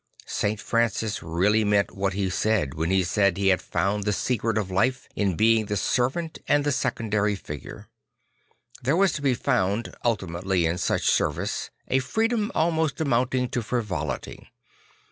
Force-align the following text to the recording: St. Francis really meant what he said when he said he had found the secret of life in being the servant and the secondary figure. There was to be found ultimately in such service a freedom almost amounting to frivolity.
St. 0.25 0.59
Francis 0.59 1.21
really 1.21 1.63
meant 1.63 1.93
what 1.95 2.13
he 2.13 2.27
said 2.31 2.73
when 2.73 2.89
he 2.89 3.03
said 3.03 3.37
he 3.37 3.49
had 3.49 3.61
found 3.61 4.03
the 4.03 4.11
secret 4.11 4.57
of 4.57 4.71
life 4.71 5.07
in 5.15 5.35
being 5.35 5.67
the 5.67 5.77
servant 5.77 6.39
and 6.47 6.63
the 6.63 6.71
secondary 6.71 7.35
figure. 7.35 7.87
There 8.81 8.97
was 8.97 9.11
to 9.13 9.21
be 9.21 9.35
found 9.35 9.93
ultimately 10.03 10.65
in 10.65 10.79
such 10.79 11.03
service 11.11 11.69
a 11.87 11.99
freedom 11.99 12.51
almost 12.55 12.99
amounting 12.99 13.49
to 13.49 13.61
frivolity. 13.61 14.51